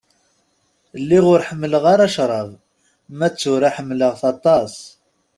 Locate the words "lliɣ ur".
1.01-1.41